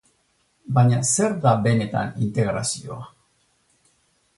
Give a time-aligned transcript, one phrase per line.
[0.77, 3.01] Baina zer da benetan integrazioa?